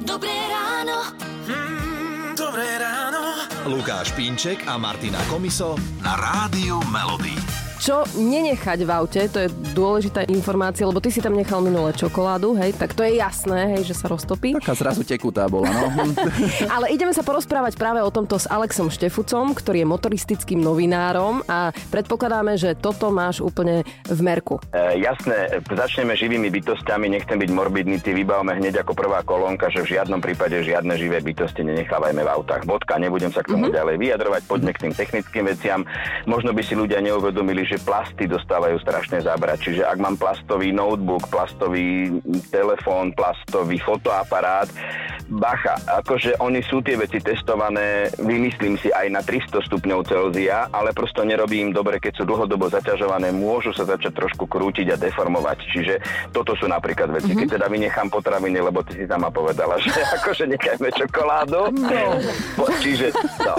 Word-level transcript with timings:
Dobré 0.00 0.32
ráno. 0.48 1.12
Mm, 1.46 2.34
dobré 2.36 2.78
ráno. 2.80 3.46
Lukáš 3.68 4.12
Pínček 4.16 4.64
a 4.66 4.80
Martina 4.80 5.20
Komiso 5.28 5.76
na 6.00 6.16
Rádiu 6.16 6.80
Melody. 6.88 7.69
Čo 7.80 8.04
nenechať 8.12 8.84
v 8.84 8.90
aute, 8.92 9.24
to 9.32 9.40
je 9.40 9.48
dôležitá 9.72 10.28
informácia, 10.28 10.84
lebo 10.84 11.00
ty 11.00 11.08
si 11.08 11.24
tam 11.24 11.32
nechal 11.32 11.64
minulé 11.64 11.96
čokoládu, 11.96 12.52
hej, 12.60 12.76
tak 12.76 12.92
to 12.92 13.00
je 13.00 13.16
jasné, 13.16 13.72
hej, 13.72 13.88
že 13.88 13.96
sa 13.96 14.12
roztopí. 14.12 14.52
Taká 14.60 14.76
zrazu 14.76 15.00
tekutá 15.00 15.48
bola, 15.48 15.72
no. 15.72 16.12
Ale 16.76 16.92
ideme 16.92 17.16
sa 17.16 17.24
porozprávať 17.24 17.80
práve 17.80 18.04
o 18.04 18.12
tomto 18.12 18.36
s 18.36 18.44
Alexom 18.52 18.92
Štefucom, 18.92 19.56
ktorý 19.56 19.80
je 19.80 19.88
motoristickým 19.88 20.60
novinárom 20.60 21.40
a 21.48 21.72
predpokladáme, 21.88 22.60
že 22.60 22.76
toto 22.76 23.08
máš 23.08 23.40
úplne 23.40 23.88
v 24.04 24.20
merku. 24.20 24.60
E, 24.76 25.00
jasné, 25.00 25.64
začneme 25.64 26.12
živými 26.20 26.52
bytostiami, 26.52 27.08
nechcem 27.08 27.40
byť 27.40 27.48
morbidný, 27.48 27.96
ty 28.04 28.12
vybavme 28.12 28.60
hneď 28.60 28.84
ako 28.84 28.92
prvá 28.92 29.24
kolónka, 29.24 29.72
že 29.72 29.80
v 29.88 29.96
žiadnom 29.96 30.20
prípade 30.20 30.60
žiadne 30.60 31.00
živé 31.00 31.24
bytosti 31.24 31.64
nenechávajme 31.64 32.20
v 32.20 32.28
autách. 32.28 32.68
Bodka, 32.68 33.00
nebudem 33.00 33.32
sa 33.32 33.40
k 33.40 33.56
tomu 33.56 33.72
mm-hmm. 33.72 33.78
ďalej 33.80 33.96
vyjadrovať, 33.96 34.42
poďme 34.44 34.76
k 34.76 34.82
tým 34.84 34.92
technickým 34.92 35.44
veciam. 35.48 35.80
Možno 36.28 36.52
by 36.52 36.60
si 36.60 36.76
ľudia 36.76 37.00
neuvedomili, 37.00 37.69
že 37.70 37.78
plasty 37.86 38.26
dostávajú 38.26 38.82
strašne 38.82 39.22
zabrať. 39.22 39.70
Čiže 39.70 39.82
ak 39.86 39.98
mám 40.02 40.18
plastový 40.18 40.74
notebook, 40.74 41.30
plastový 41.30 42.18
telefón, 42.50 43.14
plastový 43.14 43.78
fotoaparát, 43.78 44.66
bacha, 45.30 45.78
akože 46.02 46.42
oni 46.42 46.60
sú 46.66 46.82
tie 46.82 46.98
veci 46.98 47.22
testované, 47.22 48.10
vymyslím 48.18 48.74
si 48.76 48.90
aj 48.90 49.06
na 49.08 49.22
300 49.22 49.62
stupňov 49.70 50.02
Celzia, 50.10 50.66
ale 50.74 50.90
prosto 50.90 51.22
nerobím 51.22 51.70
dobre, 51.70 52.02
keď 52.02 52.20
sú 52.20 52.24
dlhodobo 52.26 52.66
zaťažované, 52.66 53.30
môžu 53.30 53.70
sa 53.70 53.86
začať 53.86 54.12
trošku 54.18 54.50
krútiť 54.50 54.92
a 54.92 54.96
deformovať. 54.98 55.58
Čiže 55.70 55.94
toto 56.34 56.58
sú 56.58 56.66
napríklad 56.66 57.14
veci, 57.14 57.30
mm-hmm. 57.30 57.46
keď 57.46 57.48
teda 57.56 57.66
vynechám 57.70 58.08
potraviny, 58.10 58.58
lebo 58.58 58.82
ty 58.82 58.98
si 58.98 59.04
sama 59.06 59.30
povedala, 59.30 59.78
že 59.78 59.94
akože 60.20 60.44
nechajme 60.50 60.88
čokoládu. 60.90 61.70
No. 61.78 62.18
Čiže, 62.82 63.14
no. 63.46 63.54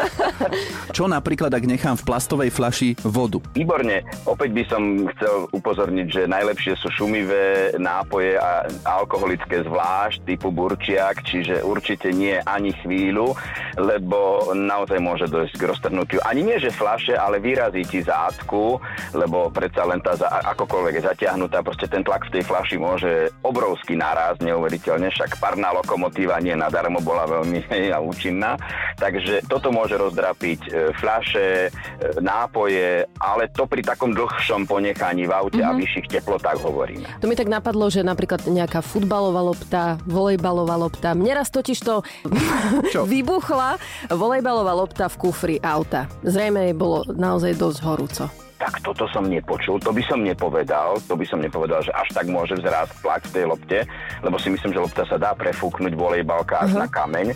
Čo 0.96 1.04
napríklad, 1.06 1.52
ak 1.52 1.64
nechám 1.68 1.96
v 2.00 2.04
plastovej 2.08 2.50
flaši 2.50 2.96
vodu? 3.04 3.42
Výborne. 3.52 4.02
Opäť 4.24 4.50
by 4.56 4.62
som 4.66 4.82
chcel 5.16 5.50
upozorniť, 5.52 6.06
že 6.08 6.22
najlepšie 6.30 6.72
sú 6.80 6.88
šumivé 6.94 7.76
nápoje 7.76 8.40
a 8.40 8.64
alkoholické 8.86 9.66
zvlášť 9.66 10.24
typu 10.24 10.48
burčiak, 10.70 11.26
čiže 11.26 11.66
určite 11.66 12.14
nie 12.14 12.38
ani 12.46 12.70
chvíľu, 12.78 13.34
lebo 13.74 14.50
naozaj 14.54 15.02
môže 15.02 15.26
dojsť 15.26 15.54
k 15.58 15.66
roztrhnutiu. 15.66 16.18
Ani 16.22 16.46
nie, 16.46 16.62
že 16.62 16.70
flaše, 16.70 17.18
ale 17.18 17.42
vyrazí 17.42 17.82
ti 17.82 17.98
zátku, 18.06 18.78
lebo 19.10 19.50
predsa 19.50 19.82
len 19.82 19.98
tá 19.98 20.14
akokoľvek 20.54 21.02
je 21.02 21.06
zatiahnutá, 21.10 21.66
proste 21.66 21.90
ten 21.90 22.06
tlak 22.06 22.30
v 22.30 22.38
tej 22.38 22.42
flaši 22.46 22.76
môže 22.78 23.34
obrovský 23.42 23.98
naraz, 23.98 24.38
neuveriteľne, 24.38 25.10
však 25.10 25.42
parná 25.42 25.74
lokomotíva 25.74 26.38
nie 26.38 26.54
nadarmo 26.54 27.02
bola 27.02 27.26
veľmi 27.26 27.66
účinná, 28.06 28.54
takže 29.00 29.48
toto 29.48 29.72
môže 29.72 29.96
rozdrapiť 29.96 30.60
e, 30.68 30.70
fľaše, 30.92 31.48
e, 31.66 31.70
nápoje, 32.20 33.08
ale 33.16 33.48
to 33.48 33.64
pri 33.64 33.80
takom 33.80 34.12
dlhšom 34.12 34.68
ponechaní 34.68 35.24
v 35.24 35.32
aute 35.32 35.58
mm-hmm. 35.64 35.72
a 35.72 35.74
mhm. 35.74 35.80
vyšších 35.80 36.06
teplotách 36.20 36.60
hovoríme. 36.60 37.08
To 37.24 37.26
mi 37.26 37.34
tak 37.34 37.48
napadlo, 37.48 37.88
že 37.88 38.04
napríklad 38.04 38.44
nejaká 38.44 38.84
futbalová 38.84 39.40
lopta, 39.40 39.96
volejbalová 40.04 40.76
lopta. 40.76 41.16
Mne 41.16 41.40
raz 41.40 41.48
totiž 41.48 41.78
to 41.80 42.04
vybuchla 43.12 43.80
volejbalová 44.12 44.76
lopta 44.76 45.08
v 45.08 45.16
kufri 45.16 45.56
auta. 45.64 46.04
Zrejme 46.20 46.68
jej 46.68 46.76
bolo 46.76 47.08
naozaj 47.08 47.56
dosť 47.56 47.80
horúco 47.82 48.26
tak 48.60 48.84
toto 48.84 49.08
som 49.08 49.24
nepočul, 49.24 49.80
to 49.80 49.88
by 49.88 50.04
som 50.04 50.20
nepovedal, 50.20 51.00
to 51.08 51.16
by 51.16 51.24
som 51.24 51.40
nepovedal, 51.40 51.80
že 51.80 51.96
až 51.96 52.12
tak 52.12 52.28
môže 52.28 52.60
vzrásť 52.60 52.92
tlak 53.00 53.24
v 53.24 53.32
tej 53.32 53.44
lopte, 53.48 53.78
lebo 54.20 54.36
si 54.36 54.52
myslím, 54.52 54.76
že 54.76 54.84
lopta 54.84 55.08
sa 55.08 55.16
dá 55.16 55.32
prefúknuť 55.32 55.96
volejbalka 55.96 56.60
až 56.60 56.76
uh-huh. 56.76 56.84
na 56.84 56.86
kameň 56.92 57.32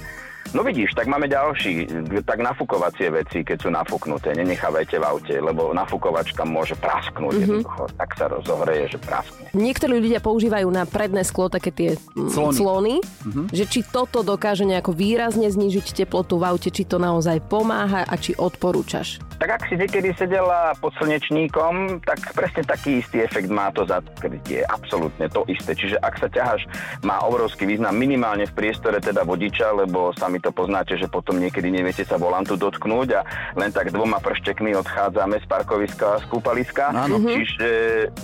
No 0.54 0.62
vidíš, 0.62 0.94
tak 0.94 1.10
máme 1.10 1.26
ďalší, 1.26 1.90
tak 2.22 2.38
nafukovacie 2.38 3.10
veci, 3.10 3.42
keď 3.42 3.58
sú 3.58 3.68
nafúknuté, 3.74 4.38
nenechávajte 4.38 5.02
v 5.02 5.04
aute, 5.04 5.34
lebo 5.34 5.74
nafukovačka 5.74 6.46
môže 6.46 6.78
prasknúť, 6.78 7.34
mm-hmm. 7.34 7.42
jednoducho, 7.42 7.82
tak 7.98 8.14
sa 8.14 8.30
rozohreje, 8.30 8.94
že 8.94 8.98
praskne. 9.02 9.50
Niektorí 9.50 9.98
ľudia 9.98 10.22
používajú 10.22 10.70
na 10.70 10.86
predné 10.86 11.26
sklo 11.26 11.50
také 11.50 11.74
tie 11.74 11.90
mm, 11.98 12.30
clony, 12.30 12.54
clony 12.54 12.94
mm-hmm. 13.02 13.46
že 13.50 13.64
či 13.66 13.82
toto 13.82 14.22
dokáže 14.22 14.62
nejako 14.62 14.94
výrazne 14.94 15.50
znížiť 15.50 16.06
teplotu 16.06 16.38
v 16.38 16.46
aute, 16.46 16.70
či 16.70 16.86
to 16.86 17.02
naozaj 17.02 17.42
pomáha 17.50 18.06
a 18.06 18.14
či 18.14 18.38
odporúčaš. 18.38 19.18
Tak 19.44 19.60
ak 19.60 19.68
si 19.68 19.76
niekedy 19.76 20.16
sedela 20.16 20.72
pod 20.80 20.96
slnečníkom, 20.96 22.00
tak 22.00 22.32
presne 22.32 22.64
taký 22.64 23.04
istý 23.04 23.28
efekt 23.28 23.52
má 23.52 23.68
to 23.76 23.84
zakrytie. 23.84 24.64
Absolútne 24.64 25.28
to 25.28 25.44
isté. 25.52 25.76
Čiže 25.76 26.00
ak 26.00 26.16
sa 26.16 26.32
ťaháš, 26.32 26.64
má 27.04 27.20
obrovský 27.28 27.68
význam 27.68 27.92
minimálne 27.92 28.48
v 28.48 28.56
priestore 28.56 29.04
teda 29.04 29.20
vodiča, 29.20 29.76
lebo 29.76 30.16
sami 30.16 30.40
to 30.40 30.48
poznáte, 30.48 30.96
že 30.96 31.12
potom 31.12 31.36
niekedy 31.36 31.68
neviete 31.68 32.08
sa 32.08 32.16
volantu 32.16 32.56
dotknúť 32.56 33.08
a 33.12 33.20
len 33.60 33.68
tak 33.68 33.92
dvoma 33.92 34.16
prštekmi 34.24 34.72
odchádzame 34.80 35.36
z 35.36 35.44
parkoviska 35.44 36.06
a 36.16 36.20
z 36.24 36.26
kúpaliska. 36.32 36.96
Áno. 36.96 37.20
Čiže, 37.20 37.68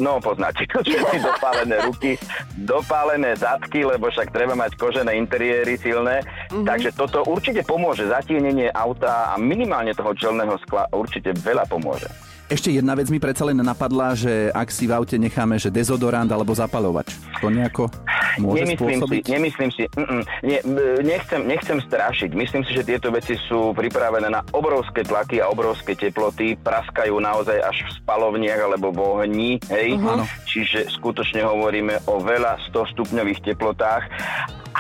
no 0.01 0.25
poznáte 0.25 0.65
to, 0.73 0.81
všetci 0.81 1.21
dopálené 1.21 1.77
ruky, 1.85 2.17
dopálené 2.65 3.37
zadky, 3.37 3.85
lebo 3.85 4.09
však 4.09 4.33
treba 4.33 4.57
mať 4.57 4.73
kožené 4.81 5.21
interiéry 5.21 5.77
silné. 5.77 6.25
Mm-hmm. 6.49 6.65
Takže 6.65 6.97
toto 6.97 7.29
určite 7.29 7.61
pomôže. 7.69 8.09
Zatienenie 8.09 8.73
auta 8.73 9.29
a 9.29 9.37
minimálne 9.37 9.93
toho 9.93 10.17
čelného 10.17 10.57
skla 10.65 10.89
určite 11.11 11.35
veľa 11.43 11.67
pomôže. 11.67 12.07
Ešte 12.51 12.75
jedna 12.75 12.99
vec 12.99 13.07
mi 13.15 13.23
predsa 13.23 13.47
len 13.47 13.63
napadla, 13.63 14.11
že 14.19 14.51
ak 14.51 14.75
si 14.75 14.91
v 14.91 14.99
aute 14.99 15.15
necháme, 15.15 15.55
že 15.55 15.71
dezodorant 15.71 16.27
alebo 16.27 16.51
zapalovač, 16.51 17.15
to 17.39 17.47
nejako 17.47 17.87
môže 18.43 18.67
nemyslím 18.67 18.99
spôsobiť? 18.99 19.23
Si, 19.23 19.31
nemyslím 19.31 19.71
si, 19.71 19.83
mm, 19.87 20.23
nie, 20.43 20.59
nechcem, 21.07 21.47
nechcem 21.47 21.79
strašiť. 21.79 22.31
Myslím 22.35 22.67
si, 22.67 22.75
že 22.75 22.83
tieto 22.83 23.15
veci 23.15 23.39
sú 23.47 23.71
pripravené 23.71 24.35
na 24.35 24.43
obrovské 24.51 25.07
tlaky 25.07 25.39
a 25.39 25.47
obrovské 25.47 25.95
teploty, 25.95 26.59
praskajú 26.59 27.23
naozaj 27.23 27.55
až 27.63 27.87
v 27.87 27.91
spalovniach 28.03 28.67
alebo 28.67 28.91
v 28.91 28.99
ohni, 28.99 29.51
hej? 29.71 29.95
Uh-huh. 29.95 30.27
Čiže 30.51 30.91
skutočne 30.91 31.47
hovoríme 31.47 32.03
o 32.11 32.19
veľa 32.19 32.59
100 32.75 32.99
stupňových 32.99 33.47
teplotách 33.47 34.11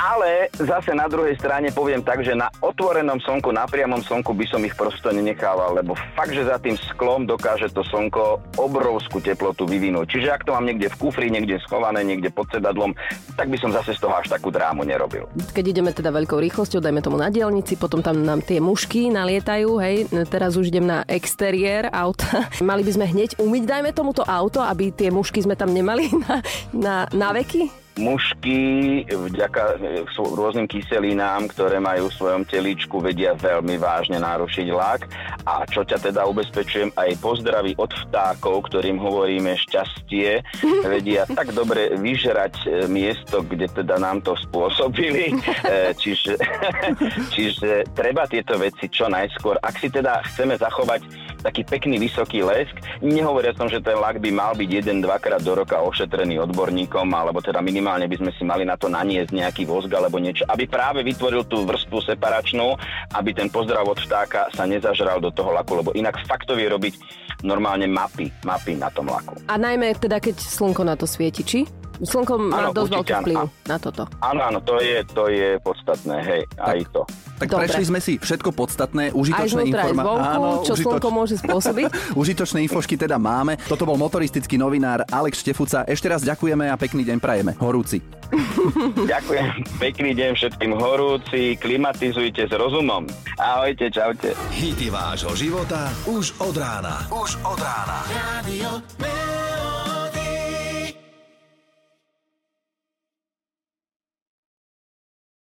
ale 0.00 0.49
zase 0.56 0.97
na 0.97 1.05
druhej 1.05 1.37
strane 1.37 1.69
poviem 1.69 2.00
tak, 2.00 2.25
že 2.25 2.33
na 2.33 2.49
otvorenom 2.65 3.21
slnku, 3.21 3.53
na 3.53 3.69
priamom 3.69 4.00
slnku 4.00 4.33
by 4.33 4.47
som 4.49 4.65
ich 4.65 4.72
prosto 4.72 5.12
nenechával, 5.12 5.77
lebo 5.77 5.93
fakt, 6.16 6.33
že 6.33 6.49
za 6.49 6.56
tým 6.56 6.81
sklom 6.81 7.28
dokáže 7.28 7.69
to 7.69 7.84
slnko 7.84 8.41
obrovskú 8.56 9.21
teplotu 9.21 9.69
vyvinúť. 9.69 10.16
Čiže 10.16 10.33
ak 10.33 10.49
to 10.49 10.56
mám 10.56 10.65
niekde 10.65 10.88
v 10.88 10.97
kufri, 10.97 11.28
niekde 11.28 11.61
schované, 11.61 12.00
niekde 12.00 12.33
pod 12.33 12.49
sedadlom, 12.49 12.97
tak 13.37 13.53
by 13.53 13.61
som 13.61 13.77
zase 13.77 13.93
z 13.93 14.00
toho 14.00 14.16
až 14.16 14.33
takú 14.33 14.49
drámu 14.49 14.88
nerobil. 14.88 15.28
Keď 15.53 15.65
ideme 15.69 15.93
teda 15.93 16.09
veľkou 16.09 16.41
rýchlosťou, 16.41 16.81
dajme 16.81 17.05
tomu 17.05 17.21
na 17.21 17.28
dielnici, 17.28 17.77
potom 17.77 18.00
tam 18.00 18.25
nám 18.25 18.41
tie 18.41 18.56
mušky 18.56 19.12
nalietajú, 19.12 19.77
hej, 19.84 20.09
teraz 20.32 20.56
už 20.56 20.72
idem 20.72 20.88
na 20.88 21.05
exteriér 21.05 21.93
auta. 21.93 22.49
Mali 22.65 22.81
by 22.81 22.93
sme 22.97 23.06
hneď 23.06 23.37
umyť, 23.37 23.62
dajme 23.69 23.91
tomuto 23.93 24.25
auto, 24.25 24.65
aby 24.65 24.97
tie 24.97 25.12
mušky 25.12 25.44
sme 25.44 25.61
tam 25.61 25.77
nemali 25.77 26.09
na, 26.25 26.34
na, 26.72 26.94
na 27.12 27.28
veky? 27.37 27.89
Mužky 28.00 28.59
vďaka 29.05 29.77
rôznym 30.16 30.65
kyselinám, 30.65 31.53
ktoré 31.53 31.78
majú 31.78 32.09
v 32.09 32.16
svojom 32.16 32.43
telíčku, 32.49 32.99
vedia 32.99 33.37
veľmi 33.37 33.77
vážne 33.77 34.16
narušiť 34.16 34.66
lak. 34.72 35.05
A 35.44 35.69
čo 35.69 35.84
ťa 35.84 36.00
teda 36.00 36.25
ubezpečujem, 36.25 36.91
aj 36.97 37.21
pozdraví 37.21 37.77
od 37.77 37.93
vtákov, 38.09 38.72
ktorým 38.72 38.97
hovoríme 38.97 39.55
šťastie, 39.69 40.41
vedia 40.97 41.28
tak 41.28 41.53
dobre 41.53 41.94
vyžrať 42.00 42.55
e, 42.65 42.69
miesto, 42.88 43.44
kde 43.44 43.69
teda 43.69 44.00
nám 44.00 44.25
to 44.25 44.32
spôsobili. 44.49 45.37
E, 45.69 45.93
čiže, 45.94 46.41
čiže 47.37 47.84
treba 47.93 48.25
tieto 48.25 48.56
veci 48.56 48.88
čo 48.88 49.06
najskôr. 49.12 49.61
Ak 49.61 49.77
si 49.77 49.93
teda 49.93 50.25
chceme 50.25 50.56
zachovať 50.56 51.29
taký 51.40 51.64
pekný 51.64 51.96
vysoký 51.98 52.44
lesk. 52.44 52.72
Nehovoria 53.00 53.56
som, 53.56 53.66
že 53.66 53.80
ten 53.80 53.96
lak 53.96 54.20
by 54.20 54.30
mal 54.30 54.52
byť 54.52 54.70
jeden, 54.70 55.00
dvakrát 55.00 55.40
do 55.40 55.56
roka 55.56 55.80
ošetrený 55.80 56.40
odborníkom, 56.44 57.08
alebo 57.10 57.40
teda 57.40 57.64
minimálne 57.64 58.06
by 58.06 58.16
sme 58.20 58.30
si 58.36 58.44
mali 58.44 58.68
na 58.68 58.76
to 58.76 58.92
naniesť 58.92 59.32
nejaký 59.32 59.64
vozg 59.64 59.90
alebo 59.90 60.20
niečo, 60.20 60.44
aby 60.46 60.69
práve 60.69 61.00
vytvoril 61.00 61.48
tú 61.48 61.64
vrstvu 61.64 61.98
separačnú, 62.04 62.76
aby 63.16 63.31
ten 63.32 63.48
pozdrav 63.48 63.88
od 63.88 63.98
vtáka 63.98 64.52
sa 64.52 64.69
nezažral 64.69 65.19
do 65.19 65.32
toho 65.32 65.50
laku, 65.50 65.81
lebo 65.81 65.90
inak 65.96 66.20
fakt 66.28 66.46
to 66.46 66.54
vie 66.54 66.69
robiť 66.69 66.94
normálne 67.43 67.88
mapy, 67.88 68.28
mapy 68.44 68.76
na 68.76 68.93
tom 68.93 69.08
laku. 69.08 69.36
A 69.48 69.56
najmä 69.56 69.96
teda, 69.96 70.20
keď 70.20 70.36
slnko 70.36 70.84
na 70.84 70.94
to 70.96 71.08
svieti, 71.08 71.40
či? 71.40 71.60
Slnko 72.00 72.40
má 72.40 72.72
ano, 72.72 72.72
dosť 72.72 72.90
veľký 72.96 73.12
vplyv 73.20 73.40
na 73.69 73.76
toto. 73.76 74.08
Áno, 74.25 74.40
áno, 74.40 74.58
to 74.64 74.81
je, 74.81 75.04
to 75.12 75.28
je 75.28 75.60
podstatné, 75.60 76.16
hej, 76.25 76.43
tak, 76.56 76.64
aj 76.72 76.78
to. 76.96 77.02
Tak 77.40 77.48
Dobre. 77.48 77.72
prešli 77.72 77.84
sme 77.88 78.00
si 78.04 78.20
všetko 78.20 78.52
podstatné, 78.52 79.16
užitočné 79.16 79.64
informácie. 79.64 80.69
čo 80.69 80.75
užitoč... 80.76 81.00
slnko 81.00 81.08
môže 81.08 81.34
spôsobiť. 81.40 81.88
užitočné 82.20 82.69
infošky 82.69 83.00
teda 83.00 83.16
máme. 83.16 83.56
Toto 83.64 83.88
bol 83.88 83.96
motoristický 83.96 84.60
novinár 84.60 85.08
Alex 85.08 85.40
Štefuca. 85.40 85.88
Ešte 85.88 86.12
raz 86.12 86.20
ďakujeme 86.20 86.69
a 86.69 86.76
pekný 86.76 87.08
deň 87.08 87.16
prajeme. 87.16 87.56
Horúci. 87.56 88.04
Ďakujem. 89.10 89.81
Pekný 89.81 90.12
deň 90.14 90.31
všetkým 90.37 90.72
horúci. 90.76 91.56
Klimatizujte 91.56 92.44
s 92.46 92.52
rozumom. 92.52 93.08
Ahojte, 93.40 93.88
čaute. 93.88 94.36
Hity 94.54 94.93
vášho 94.93 95.32
života 95.32 95.88
už 96.06 96.36
od 96.44 96.54
rána. 96.54 97.08
Už 97.08 97.40
od 97.43 97.58
rána. 97.58 98.04
Radio 98.12 99.50